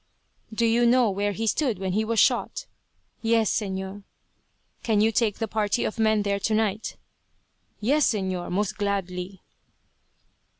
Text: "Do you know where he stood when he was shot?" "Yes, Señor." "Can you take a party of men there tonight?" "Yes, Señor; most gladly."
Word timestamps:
"Do 0.51 0.65
you 0.65 0.87
know 0.87 1.11
where 1.11 1.31
he 1.31 1.45
stood 1.45 1.77
when 1.77 1.91
he 1.93 2.03
was 2.03 2.19
shot?" 2.19 2.65
"Yes, 3.21 3.51
Señor." 3.51 4.01
"Can 4.81 4.99
you 4.99 5.11
take 5.11 5.39
a 5.39 5.47
party 5.47 5.83
of 5.83 5.99
men 5.99 6.23
there 6.23 6.39
tonight?" 6.39 6.97
"Yes, 7.79 8.11
Señor; 8.11 8.49
most 8.51 8.79
gladly." 8.79 9.43